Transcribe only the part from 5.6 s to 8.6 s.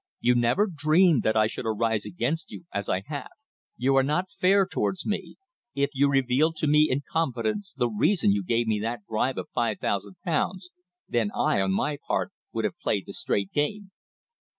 If you revealed to me in confidence the reason you